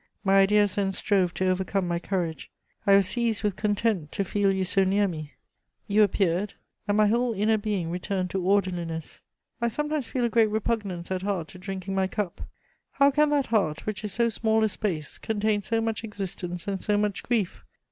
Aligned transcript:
My 0.23 0.39
ideas 0.39 0.73
then 0.73 0.93
strove 0.93 1.31
to 1.35 1.47
overcome 1.47 1.87
my 1.87 1.99
courage. 1.99 2.49
I 2.87 2.95
was 2.95 3.05
seized 3.09 3.43
with 3.43 3.55
content 3.55 4.11
to 4.13 4.23
feel 4.23 4.51
you 4.51 4.63
so 4.63 4.83
near 4.83 5.07
me; 5.07 5.33
you 5.85 6.01
appeared, 6.01 6.55
and 6.87 6.97
my 6.97 7.05
whole 7.05 7.33
inner 7.35 7.59
being 7.59 7.91
returned 7.91 8.31
to 8.31 8.41
orderliness. 8.43 9.21
I 9.61 9.67
sometimes 9.67 10.07
feel 10.07 10.25
a 10.25 10.27
great 10.29 10.49
repugnance 10.49 11.11
at 11.11 11.21
heart 11.21 11.49
to 11.49 11.59
drinking 11.59 11.93
my 11.93 12.07
cup. 12.07 12.41
How 12.93 13.11
can 13.11 13.29
that 13.29 13.45
heart, 13.45 13.85
which 13.85 14.03
is 14.03 14.11
so 14.11 14.29
small 14.29 14.63
a 14.63 14.69
space, 14.69 15.19
contain 15.19 15.61
so 15.61 15.79
much 15.81 16.03
existence 16.03 16.67
and 16.67 16.81
so 16.83 16.97
much 16.97 17.21
grief? 17.21 17.63